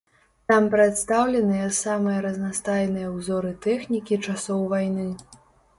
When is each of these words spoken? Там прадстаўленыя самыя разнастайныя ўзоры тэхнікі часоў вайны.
Там 0.51 0.63
прадстаўленыя 0.75 1.67
самыя 1.81 2.23
разнастайныя 2.27 3.07
ўзоры 3.17 3.53
тэхнікі 3.69 4.23
часоў 4.29 4.69
вайны. 4.75 5.07